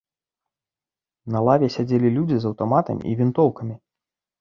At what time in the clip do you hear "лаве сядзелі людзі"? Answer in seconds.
1.49-2.35